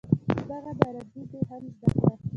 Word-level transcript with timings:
دغه 0.49 0.71
ده 0.77 0.83
عربي 0.89 1.23
دې 1.31 1.39
هم 1.49 1.63
زده 1.73 1.87
کړه. 1.99 2.13